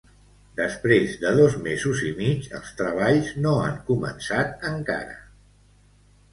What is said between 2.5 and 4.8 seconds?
els treballs no han començat